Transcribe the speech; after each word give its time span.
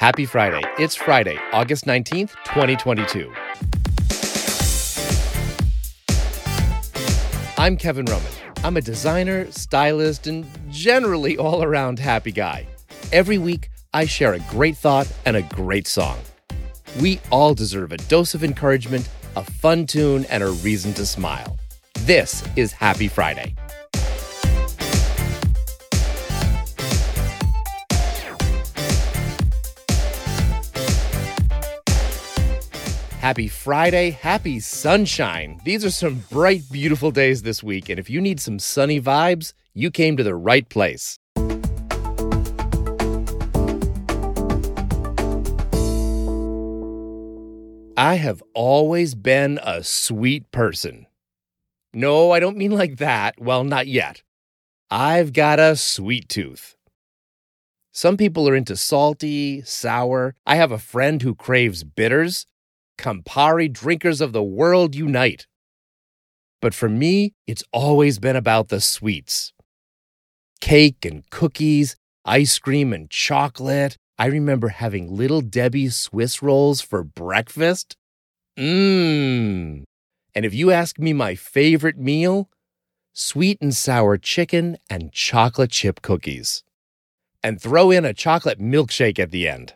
Happy 0.00 0.24
Friday. 0.24 0.62
It's 0.78 0.94
Friday, 0.94 1.38
August 1.52 1.84
19th, 1.84 2.30
2022. 2.46 3.30
I'm 7.58 7.76
Kevin 7.76 8.06
Roman. 8.06 8.32
I'm 8.64 8.78
a 8.78 8.80
designer, 8.80 9.52
stylist, 9.52 10.26
and 10.26 10.46
generally 10.70 11.36
all 11.36 11.62
around 11.62 11.98
happy 11.98 12.32
guy. 12.32 12.66
Every 13.12 13.36
week, 13.36 13.68
I 13.92 14.06
share 14.06 14.32
a 14.32 14.40
great 14.48 14.78
thought 14.78 15.06
and 15.26 15.36
a 15.36 15.42
great 15.42 15.86
song. 15.86 16.16
We 16.98 17.20
all 17.30 17.52
deserve 17.52 17.92
a 17.92 17.98
dose 17.98 18.32
of 18.32 18.42
encouragement, 18.42 19.06
a 19.36 19.44
fun 19.44 19.86
tune, 19.86 20.24
and 20.30 20.42
a 20.42 20.48
reason 20.48 20.94
to 20.94 21.04
smile. 21.04 21.58
This 22.06 22.42
is 22.56 22.72
Happy 22.72 23.08
Friday. 23.08 23.54
Happy 33.20 33.48
Friday, 33.48 34.12
happy 34.12 34.58
sunshine. 34.60 35.60
These 35.62 35.84
are 35.84 35.90
some 35.90 36.24
bright, 36.30 36.62
beautiful 36.72 37.10
days 37.10 37.42
this 37.42 37.62
week, 37.62 37.90
and 37.90 37.98
if 37.98 38.08
you 38.08 38.18
need 38.18 38.40
some 38.40 38.58
sunny 38.58 38.98
vibes, 38.98 39.52
you 39.74 39.90
came 39.90 40.16
to 40.16 40.22
the 40.22 40.34
right 40.34 40.66
place. 40.70 41.18
I 47.94 48.14
have 48.14 48.42
always 48.54 49.14
been 49.14 49.60
a 49.62 49.84
sweet 49.84 50.50
person. 50.50 51.06
No, 51.92 52.30
I 52.30 52.40
don't 52.40 52.56
mean 52.56 52.70
like 52.70 52.96
that. 52.96 53.34
Well, 53.38 53.64
not 53.64 53.86
yet. 53.86 54.22
I've 54.90 55.34
got 55.34 55.58
a 55.58 55.76
sweet 55.76 56.30
tooth. 56.30 56.74
Some 57.92 58.16
people 58.16 58.48
are 58.48 58.56
into 58.56 58.76
salty, 58.76 59.60
sour. 59.60 60.36
I 60.46 60.56
have 60.56 60.72
a 60.72 60.78
friend 60.78 61.20
who 61.20 61.34
craves 61.34 61.84
bitters. 61.84 62.46
Campari 63.00 63.72
drinkers 63.72 64.20
of 64.20 64.32
the 64.32 64.42
world 64.42 64.94
unite. 64.94 65.46
But 66.60 66.74
for 66.74 66.88
me, 66.88 67.32
it's 67.46 67.64
always 67.72 68.18
been 68.18 68.36
about 68.36 68.68
the 68.68 68.80
sweets 68.80 69.52
cake 70.60 71.06
and 71.06 71.28
cookies, 71.30 71.96
ice 72.26 72.58
cream 72.58 72.92
and 72.92 73.08
chocolate. 73.08 73.96
I 74.18 74.26
remember 74.26 74.68
having 74.68 75.16
little 75.16 75.40
Debbie 75.40 75.88
Swiss 75.88 76.42
rolls 76.42 76.82
for 76.82 77.02
breakfast. 77.02 77.96
Mmm. 78.58 79.84
And 80.34 80.44
if 80.44 80.52
you 80.52 80.70
ask 80.70 80.98
me 80.98 81.14
my 81.14 81.34
favorite 81.34 81.96
meal, 81.96 82.50
sweet 83.14 83.56
and 83.62 83.74
sour 83.74 84.18
chicken 84.18 84.76
and 84.90 85.12
chocolate 85.12 85.70
chip 85.70 86.02
cookies. 86.02 86.62
And 87.42 87.58
throw 87.58 87.90
in 87.90 88.04
a 88.04 88.12
chocolate 88.12 88.60
milkshake 88.60 89.18
at 89.18 89.30
the 89.30 89.48
end. 89.48 89.72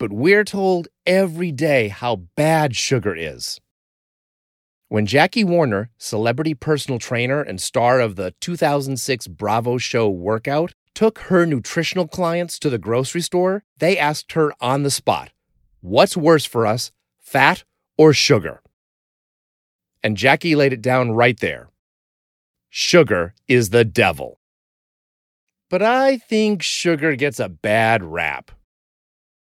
But 0.00 0.14
we're 0.14 0.44
told 0.44 0.88
every 1.04 1.52
day 1.52 1.88
how 1.88 2.16
bad 2.34 2.74
sugar 2.74 3.14
is. 3.14 3.60
When 4.88 5.04
Jackie 5.04 5.44
Warner, 5.44 5.90
celebrity 5.98 6.54
personal 6.54 6.98
trainer 6.98 7.42
and 7.42 7.60
star 7.60 8.00
of 8.00 8.16
the 8.16 8.32
2006 8.40 9.26
Bravo 9.28 9.76
show 9.76 10.08
Workout, 10.08 10.72
took 10.94 11.18
her 11.28 11.44
nutritional 11.44 12.08
clients 12.08 12.58
to 12.60 12.70
the 12.70 12.78
grocery 12.78 13.20
store, 13.20 13.62
they 13.76 13.98
asked 13.98 14.32
her 14.32 14.54
on 14.58 14.84
the 14.84 14.90
spot, 14.90 15.32
What's 15.82 16.16
worse 16.16 16.46
for 16.46 16.66
us, 16.66 16.90
fat 17.18 17.64
or 17.98 18.14
sugar? 18.14 18.62
And 20.02 20.16
Jackie 20.16 20.56
laid 20.56 20.72
it 20.72 20.80
down 20.80 21.12
right 21.12 21.38
there. 21.38 21.68
Sugar 22.70 23.34
is 23.46 23.68
the 23.68 23.84
devil. 23.84 24.40
But 25.68 25.82
I 25.82 26.16
think 26.16 26.62
sugar 26.62 27.16
gets 27.16 27.38
a 27.38 27.50
bad 27.50 28.02
rap. 28.02 28.50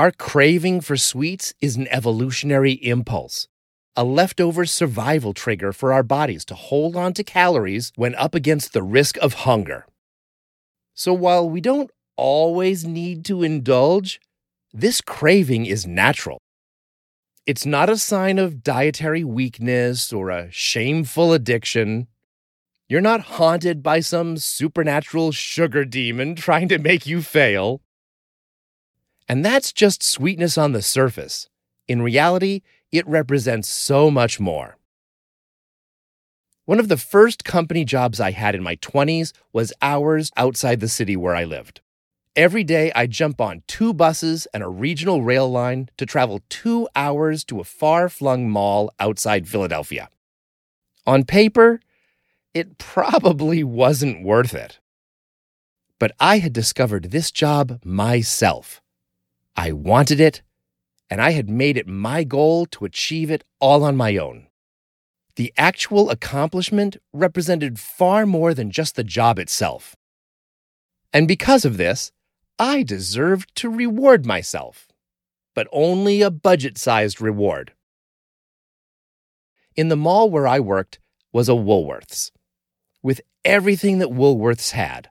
Our 0.00 0.12
craving 0.12 0.80
for 0.80 0.96
sweets 0.96 1.52
is 1.60 1.76
an 1.76 1.86
evolutionary 1.88 2.72
impulse, 2.72 3.48
a 3.94 4.02
leftover 4.02 4.64
survival 4.64 5.34
trigger 5.34 5.74
for 5.74 5.92
our 5.92 6.02
bodies 6.02 6.42
to 6.46 6.54
hold 6.54 6.96
on 6.96 7.12
to 7.12 7.22
calories 7.22 7.92
when 7.96 8.14
up 8.14 8.34
against 8.34 8.72
the 8.72 8.82
risk 8.82 9.18
of 9.18 9.44
hunger. 9.44 9.84
So 10.94 11.12
while 11.12 11.46
we 11.50 11.60
don't 11.60 11.90
always 12.16 12.86
need 12.86 13.26
to 13.26 13.42
indulge, 13.42 14.22
this 14.72 15.02
craving 15.02 15.66
is 15.66 15.86
natural. 15.86 16.38
It's 17.44 17.66
not 17.66 17.90
a 17.90 17.98
sign 17.98 18.38
of 18.38 18.62
dietary 18.62 19.22
weakness 19.22 20.14
or 20.14 20.30
a 20.30 20.50
shameful 20.50 21.34
addiction. 21.34 22.06
You're 22.88 23.02
not 23.02 23.36
haunted 23.36 23.82
by 23.82 24.00
some 24.00 24.38
supernatural 24.38 25.32
sugar 25.32 25.84
demon 25.84 26.36
trying 26.36 26.68
to 26.68 26.78
make 26.78 27.04
you 27.06 27.20
fail. 27.20 27.82
And 29.30 29.44
that's 29.44 29.72
just 29.72 30.02
sweetness 30.02 30.58
on 30.58 30.72
the 30.72 30.82
surface. 30.82 31.48
In 31.86 32.02
reality, 32.02 32.62
it 32.90 33.06
represents 33.06 33.68
so 33.68 34.10
much 34.10 34.40
more. 34.40 34.76
One 36.64 36.80
of 36.80 36.88
the 36.88 36.96
first 36.96 37.44
company 37.44 37.84
jobs 37.84 38.18
I 38.18 38.32
had 38.32 38.56
in 38.56 38.62
my 38.64 38.74
20s 38.74 39.32
was 39.52 39.72
hours 39.80 40.32
outside 40.36 40.80
the 40.80 40.88
city 40.88 41.16
where 41.16 41.36
I 41.36 41.44
lived. 41.44 41.80
Every 42.34 42.64
day, 42.64 42.90
I'd 42.92 43.12
jump 43.12 43.40
on 43.40 43.62
two 43.68 43.94
buses 43.94 44.48
and 44.52 44.64
a 44.64 44.68
regional 44.68 45.22
rail 45.22 45.48
line 45.48 45.90
to 45.96 46.06
travel 46.06 46.40
two 46.48 46.88
hours 46.96 47.44
to 47.44 47.60
a 47.60 47.64
far 47.64 48.08
flung 48.08 48.50
mall 48.50 48.92
outside 48.98 49.46
Philadelphia. 49.46 50.10
On 51.06 51.22
paper, 51.22 51.78
it 52.52 52.78
probably 52.78 53.62
wasn't 53.82 54.24
worth 54.24 54.54
it. 54.54 54.80
But 56.00 56.10
I 56.18 56.38
had 56.38 56.52
discovered 56.52 57.12
this 57.12 57.30
job 57.30 57.78
myself. 57.84 58.82
I 59.56 59.72
wanted 59.72 60.20
it, 60.20 60.42
and 61.08 61.20
I 61.20 61.32
had 61.32 61.50
made 61.50 61.76
it 61.76 61.86
my 61.86 62.24
goal 62.24 62.66
to 62.66 62.84
achieve 62.84 63.30
it 63.30 63.44
all 63.58 63.84
on 63.84 63.96
my 63.96 64.16
own. 64.16 64.46
The 65.36 65.52
actual 65.56 66.10
accomplishment 66.10 66.96
represented 67.12 67.78
far 67.78 68.26
more 68.26 68.54
than 68.54 68.70
just 68.70 68.96
the 68.96 69.04
job 69.04 69.38
itself. 69.38 69.96
And 71.12 71.26
because 71.26 71.64
of 71.64 71.76
this, 71.76 72.12
I 72.58 72.82
deserved 72.82 73.54
to 73.56 73.70
reward 73.70 74.26
myself, 74.26 74.88
but 75.54 75.66
only 75.72 76.22
a 76.22 76.30
budget 76.30 76.78
sized 76.78 77.20
reward. 77.20 77.72
In 79.76 79.88
the 79.88 79.96
mall 79.96 80.30
where 80.30 80.46
I 80.46 80.60
worked 80.60 80.98
was 81.32 81.48
a 81.48 81.52
Woolworths, 81.52 82.30
with 83.02 83.20
everything 83.44 83.98
that 83.98 84.10
Woolworths 84.10 84.72
had 84.72 85.08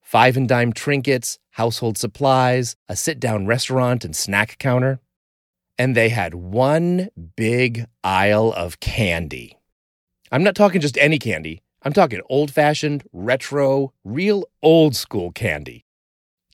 five 0.00 0.36
and 0.36 0.48
dime 0.48 0.72
trinkets, 0.72 1.38
household 1.58 1.98
supplies, 1.98 2.76
a 2.88 2.94
sit 2.94 3.18
down 3.18 3.44
restaurant 3.44 4.04
and 4.04 4.14
snack 4.14 4.58
counter 4.58 5.00
and 5.76 5.96
they 5.96 6.08
had 6.08 6.34
one 6.34 7.08
big 7.36 7.86
aisle 8.04 8.52
of 8.52 8.80
candy. 8.80 9.58
I'm 10.30 10.44
not 10.44 10.54
talking 10.54 10.80
just 10.80 10.96
any 10.98 11.18
candy, 11.18 11.62
I'm 11.82 11.92
talking 11.92 12.20
old 12.28 12.52
fashioned, 12.52 13.02
retro, 13.12 13.92
real 14.04 14.44
old 14.62 14.94
school 14.94 15.32
candy. 15.32 15.84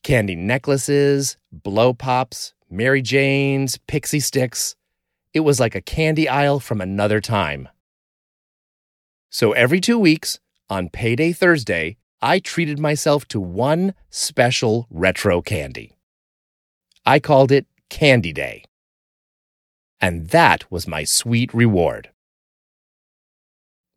Candy 0.03 0.37
necklaces, 0.37 1.37
blow 1.53 1.93
pops, 1.93 2.55
Mary 2.71 3.03
Janes, 3.03 3.79
Pixy 3.87 4.21
Stix. 4.21 4.75
It 5.35 5.41
was 5.41 5.61
like 5.61 5.75
a 5.75 5.83
candy 5.83 6.29
aisle 6.29 6.61
from 6.61 6.81
another 6.81 7.21
time. 7.21 7.69
So 9.29 9.53
every 9.53 9.81
two 9.81 9.99
weeks, 9.99 10.39
on 10.71 10.89
payday 10.89 11.33
Thursday, 11.33 11.97
I 12.25 12.39
treated 12.39 12.79
myself 12.79 13.29
to 13.29 13.41
one 13.41 13.95
special 14.11 14.87
retro 14.91 15.43
candy. 15.43 15.93
I 17.05 17.21
called 17.21 17.53
it 17.53 17.67
Candy 17.91 18.33
Day 18.33 18.65
and 20.05 20.29
that 20.29 20.71
was 20.71 20.87
my 20.87 21.03
sweet 21.03 21.55
reward. 21.55 22.11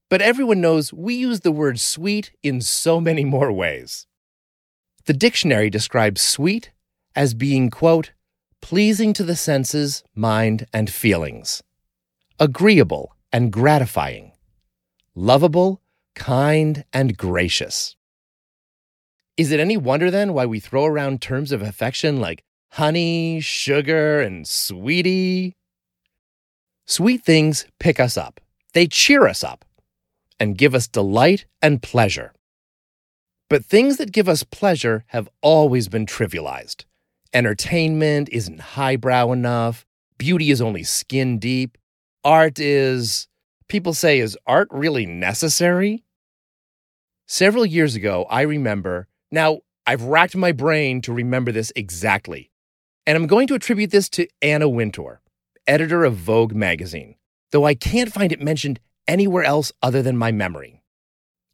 But 0.09 0.21
everyone 0.21 0.61
knows 0.61 0.93
we 0.93 1.15
use 1.15 1.41
the 1.41 1.51
word 1.51 1.81
sweet 1.81 2.31
in 2.41 2.61
so 2.61 3.01
many 3.01 3.25
more 3.25 3.51
ways. 3.51 4.07
The 5.03 5.11
dictionary 5.11 5.69
describes 5.69 6.21
sweet 6.21 6.71
as 7.13 7.33
being, 7.33 7.69
quote, 7.69 8.13
pleasing 8.61 9.11
to 9.15 9.23
the 9.25 9.35
senses, 9.35 10.01
mind, 10.15 10.65
and 10.71 10.89
feelings, 10.89 11.61
agreeable 12.39 13.13
and 13.33 13.51
gratifying, 13.51 14.31
lovable, 15.13 15.81
kind, 16.15 16.85
and 16.93 17.17
gracious. 17.17 17.96
Is 19.37 19.51
it 19.51 19.59
any 19.59 19.77
wonder 19.77 20.09
then 20.09 20.33
why 20.33 20.47
we 20.47 20.59
throw 20.59 20.85
around 20.85 21.21
terms 21.21 21.51
of 21.51 21.61
affection 21.61 22.19
like 22.19 22.43
honey, 22.71 23.39
sugar, 23.39 24.19
and 24.19 24.47
sweetie? 24.47 25.55
Sweet 26.87 27.23
things 27.23 27.67
pick 27.79 27.99
us 27.99 28.17
up, 28.17 28.41
they 28.73 28.87
cheer 28.87 29.27
us 29.27 29.43
up, 29.43 29.63
and 30.39 30.57
give 30.57 30.73
us 30.73 30.87
delight 30.87 31.45
and 31.61 31.83
pleasure. 31.83 32.33
But 33.47 33.63
things 33.63 33.97
that 33.97 34.11
give 34.11 34.27
us 34.27 34.41
pleasure 34.41 35.05
have 35.07 35.29
always 35.41 35.87
been 35.87 36.07
trivialized. 36.07 36.85
Entertainment 37.31 38.29
isn't 38.31 38.59
highbrow 38.59 39.31
enough, 39.31 39.85
beauty 40.17 40.49
is 40.49 40.61
only 40.61 40.83
skin 40.83 41.37
deep, 41.37 41.77
art 42.23 42.59
is. 42.59 43.27
People 43.67 43.93
say, 43.93 44.19
is 44.19 44.37
art 44.47 44.69
really 44.71 45.05
necessary? 45.05 46.03
Several 47.27 47.65
years 47.65 47.95
ago, 47.95 48.25
I 48.29 48.41
remember. 48.41 49.07
Now, 49.31 49.59
I've 49.85 50.03
racked 50.03 50.35
my 50.35 50.51
brain 50.51 51.01
to 51.01 51.13
remember 51.13 51.51
this 51.51 51.71
exactly. 51.75 52.51
And 53.05 53.15
I'm 53.15 53.27
going 53.27 53.47
to 53.47 53.55
attribute 53.55 53.91
this 53.91 54.09
to 54.09 54.27
Anna 54.41 54.67
Wintour, 54.67 55.21
editor 55.65 56.03
of 56.03 56.15
Vogue 56.15 56.53
magazine, 56.53 57.15
though 57.51 57.65
I 57.65 57.73
can't 57.73 58.11
find 58.11 58.31
it 58.31 58.41
mentioned 58.41 58.79
anywhere 59.07 59.43
else 59.43 59.71
other 59.81 60.01
than 60.01 60.17
my 60.17 60.31
memory. 60.31 60.81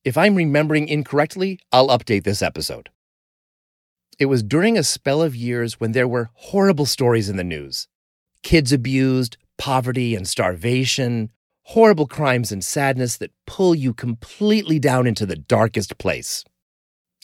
If 0.04 0.18
I'm 0.18 0.36
remembering 0.36 0.88
incorrectly, 0.88 1.60
I'll 1.72 1.88
update 1.88 2.24
this 2.24 2.42
episode. 2.42 2.90
It 4.20 4.25
was 4.25 4.44
during 4.44 4.78
a 4.78 4.84
spell 4.84 5.22
of 5.22 5.36
years 5.36 5.80
when 5.80 5.92
there 5.92 6.08
were 6.08 6.30
horrible 6.34 6.86
stories 6.86 7.30
in 7.30 7.38
the 7.38 7.44
news 7.44 7.88
kids 8.42 8.74
abused, 8.74 9.38
poverty 9.58 10.16
and 10.16 10.28
starvation, 10.28 11.30
horrible 11.64 12.06
crimes 12.06 12.52
and 12.52 12.64
sadness 12.64 13.16
that 13.18 13.31
pull 13.48 13.74
you 13.74 13.94
completely 13.94 14.80
down 14.80 15.08
into 15.08 15.25
the 15.25 15.38
darkest 15.38 15.98
place. 15.98 16.44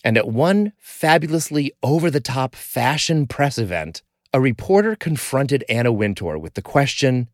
And 0.04 0.18
at 0.18 0.28
one 0.28 0.74
fabulously 0.78 1.74
over 1.84 2.10
the 2.10 2.22
top 2.22 2.56
fashion 2.56 3.28
press 3.28 3.57
event, 3.57 4.01
a 4.34 4.40
reporter 4.40 4.96
confronted 4.96 5.66
Anna 5.68 5.92
Wintour 5.92 6.38
with 6.38 6.54
the 6.54 6.62
question 6.62 7.30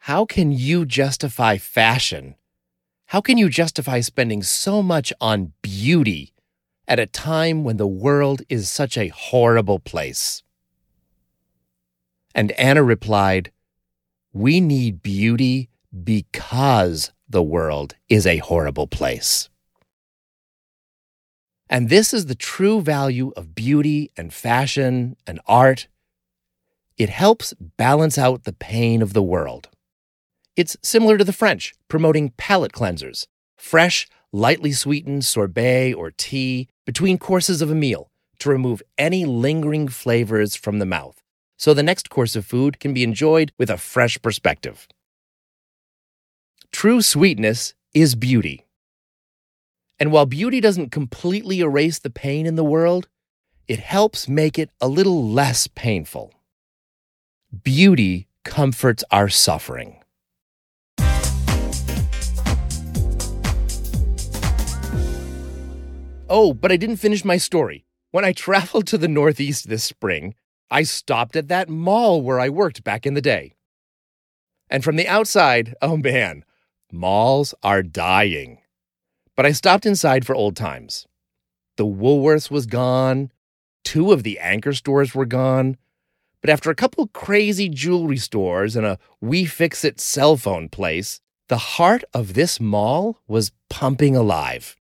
How 0.00 0.24
can 0.24 0.50
you 0.52 0.84
justify 0.84 1.58
fashion? 1.58 2.34
How 3.06 3.20
can 3.20 3.36
you 3.36 3.48
justify 3.48 4.00
spending 4.00 4.42
so 4.42 4.82
much 4.82 5.12
on 5.20 5.52
beauty 5.60 6.32
at 6.88 6.98
a 6.98 7.06
time 7.06 7.62
when 7.62 7.76
the 7.76 7.86
world 7.86 8.42
is 8.48 8.70
such 8.70 8.96
a 8.96 9.08
horrible 9.08 9.78
place? 9.78 10.42
And 12.34 12.52
Anna 12.52 12.82
replied, 12.82 13.52
We 14.32 14.60
need 14.60 15.02
beauty 15.02 15.68
because 16.02 17.12
the 17.28 17.42
world 17.42 17.94
is 18.08 18.26
a 18.26 18.38
horrible 18.38 18.86
place. 18.86 19.50
And 21.72 21.88
this 21.88 22.12
is 22.12 22.26
the 22.26 22.34
true 22.34 22.82
value 22.82 23.32
of 23.34 23.54
beauty 23.54 24.10
and 24.14 24.30
fashion 24.30 25.16
and 25.26 25.40
art. 25.46 25.88
It 26.98 27.08
helps 27.08 27.54
balance 27.78 28.18
out 28.18 28.44
the 28.44 28.52
pain 28.52 29.00
of 29.00 29.14
the 29.14 29.22
world. 29.22 29.70
It's 30.54 30.76
similar 30.82 31.16
to 31.16 31.24
the 31.24 31.32
French, 31.32 31.72
promoting 31.88 32.34
palate 32.36 32.72
cleansers, 32.72 33.26
fresh, 33.56 34.06
lightly 34.32 34.72
sweetened 34.72 35.24
sorbet 35.24 35.94
or 35.94 36.10
tea 36.10 36.68
between 36.84 37.16
courses 37.16 37.62
of 37.62 37.70
a 37.70 37.74
meal 37.74 38.10
to 38.40 38.50
remove 38.50 38.82
any 38.98 39.24
lingering 39.24 39.88
flavors 39.88 40.54
from 40.54 40.78
the 40.78 40.84
mouth, 40.84 41.22
so 41.56 41.72
the 41.72 41.82
next 41.82 42.10
course 42.10 42.36
of 42.36 42.44
food 42.44 42.80
can 42.80 42.92
be 42.92 43.02
enjoyed 43.02 43.50
with 43.58 43.70
a 43.70 43.78
fresh 43.78 44.20
perspective. 44.20 44.86
True 46.70 47.00
sweetness 47.00 47.72
is 47.94 48.14
beauty. 48.14 48.66
And 50.02 50.10
while 50.10 50.26
beauty 50.26 50.60
doesn't 50.60 50.90
completely 50.90 51.60
erase 51.60 52.00
the 52.00 52.10
pain 52.10 52.44
in 52.44 52.56
the 52.56 52.64
world, 52.64 53.06
it 53.68 53.78
helps 53.78 54.28
make 54.28 54.58
it 54.58 54.68
a 54.80 54.88
little 54.88 55.30
less 55.30 55.68
painful. 55.68 56.34
Beauty 57.62 58.26
comforts 58.44 59.04
our 59.12 59.28
suffering. 59.28 60.02
Oh, 66.28 66.52
but 66.52 66.72
I 66.72 66.76
didn't 66.76 66.96
finish 66.96 67.24
my 67.24 67.36
story. 67.36 67.84
When 68.10 68.24
I 68.24 68.32
traveled 68.46 68.88
to 68.88 68.98
the 68.98 69.06
Northeast 69.06 69.68
this 69.68 69.84
spring, 69.84 70.34
I 70.68 70.82
stopped 70.82 71.36
at 71.36 71.46
that 71.46 71.68
mall 71.68 72.22
where 72.22 72.40
I 72.40 72.48
worked 72.48 72.82
back 72.82 73.06
in 73.06 73.14
the 73.14 73.20
day. 73.20 73.52
And 74.68 74.82
from 74.82 74.96
the 74.96 75.06
outside, 75.06 75.76
oh 75.80 75.96
man, 75.96 76.44
Malls 76.90 77.54
are 77.62 77.84
dying. 77.84 78.58
But 79.36 79.46
I 79.46 79.52
stopped 79.52 79.86
inside 79.86 80.26
for 80.26 80.34
old 80.34 80.56
times. 80.56 81.06
The 81.76 81.86
Woolworths 81.86 82.50
was 82.50 82.66
gone. 82.66 83.32
Two 83.84 84.12
of 84.12 84.22
the 84.22 84.38
anchor 84.38 84.72
stores 84.72 85.14
were 85.14 85.24
gone. 85.24 85.76
But 86.40 86.50
after 86.50 86.70
a 86.70 86.74
couple 86.74 87.06
crazy 87.08 87.68
jewelry 87.68 88.16
stores 88.18 88.76
and 88.76 88.84
a 88.84 88.98
We 89.20 89.44
Fix 89.44 89.84
It 89.84 90.00
cell 90.00 90.36
phone 90.36 90.68
place, 90.68 91.20
the 91.48 91.56
heart 91.56 92.04
of 92.12 92.34
this 92.34 92.60
mall 92.60 93.20
was 93.26 93.52
pumping 93.70 94.16
alive. 94.16 94.76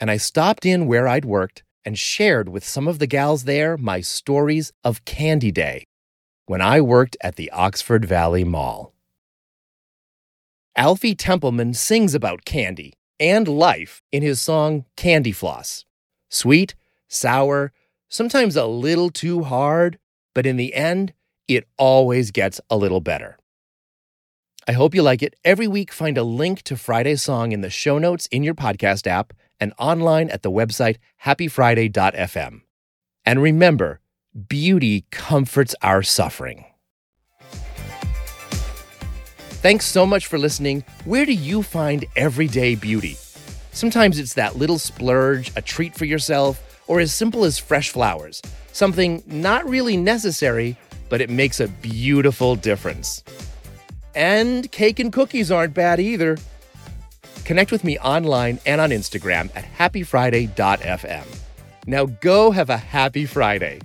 And 0.00 0.10
I 0.10 0.16
stopped 0.16 0.66
in 0.66 0.86
where 0.86 1.06
I'd 1.08 1.24
worked 1.24 1.62
and 1.84 1.98
shared 1.98 2.48
with 2.48 2.64
some 2.64 2.88
of 2.88 2.98
the 2.98 3.06
gals 3.06 3.44
there 3.44 3.76
my 3.76 4.00
stories 4.00 4.72
of 4.84 5.04
Candy 5.04 5.50
Day 5.50 5.84
when 6.46 6.60
I 6.60 6.80
worked 6.80 7.16
at 7.22 7.36
the 7.36 7.50
Oxford 7.52 8.04
Valley 8.04 8.44
Mall. 8.44 8.92
Alfie 10.76 11.14
Templeman 11.14 11.74
sings 11.74 12.14
about 12.14 12.44
candy 12.44 12.94
and 13.20 13.46
life 13.46 14.02
in 14.10 14.22
his 14.22 14.40
song 14.40 14.86
Candyfloss. 14.96 15.84
Sweet, 16.30 16.74
sour, 17.06 17.72
sometimes 18.08 18.56
a 18.56 18.66
little 18.66 19.10
too 19.10 19.44
hard, 19.44 19.98
but 20.34 20.46
in 20.46 20.56
the 20.56 20.74
end, 20.74 21.12
it 21.46 21.68
always 21.76 22.30
gets 22.30 22.60
a 22.70 22.76
little 22.76 23.00
better. 23.00 23.36
I 24.66 24.72
hope 24.72 24.94
you 24.94 25.02
like 25.02 25.22
it. 25.22 25.34
Every 25.44 25.66
week, 25.66 25.92
find 25.92 26.16
a 26.16 26.22
link 26.22 26.62
to 26.62 26.76
Friday's 26.76 27.22
song 27.22 27.52
in 27.52 27.60
the 27.60 27.70
show 27.70 27.98
notes 27.98 28.26
in 28.26 28.42
your 28.42 28.54
podcast 28.54 29.06
app 29.06 29.32
and 29.58 29.72
online 29.78 30.30
at 30.30 30.42
the 30.42 30.50
website 30.50 30.96
happyfriday.fm. 31.24 32.60
And 33.26 33.42
remember, 33.42 34.00
beauty 34.48 35.06
comforts 35.10 35.74
our 35.82 36.02
suffering. 36.02 36.64
Thanks 39.60 39.84
so 39.84 40.06
much 40.06 40.26
for 40.26 40.38
listening. 40.38 40.84
Where 41.04 41.26
do 41.26 41.34
you 41.34 41.62
find 41.62 42.06
everyday 42.16 42.76
beauty? 42.76 43.18
Sometimes 43.72 44.18
it's 44.18 44.32
that 44.32 44.56
little 44.56 44.78
splurge, 44.78 45.52
a 45.54 45.60
treat 45.60 45.94
for 45.94 46.06
yourself, 46.06 46.82
or 46.86 46.98
as 46.98 47.12
simple 47.12 47.44
as 47.44 47.58
fresh 47.58 47.90
flowers. 47.90 48.40
Something 48.72 49.22
not 49.26 49.68
really 49.68 49.98
necessary, 49.98 50.78
but 51.10 51.20
it 51.20 51.28
makes 51.28 51.60
a 51.60 51.68
beautiful 51.68 52.56
difference. 52.56 53.22
And 54.14 54.72
cake 54.72 54.98
and 54.98 55.12
cookies 55.12 55.50
aren't 55.50 55.74
bad 55.74 56.00
either. 56.00 56.38
Connect 57.44 57.70
with 57.70 57.84
me 57.84 57.98
online 57.98 58.60
and 58.64 58.80
on 58.80 58.88
Instagram 58.88 59.54
at 59.54 59.66
happyfriday.fm. 59.76 61.26
Now 61.86 62.06
go 62.06 62.50
have 62.50 62.70
a 62.70 62.78
happy 62.78 63.26
Friday. 63.26 63.80